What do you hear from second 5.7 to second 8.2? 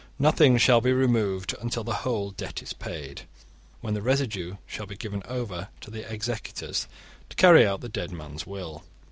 to the executors to carry out the dead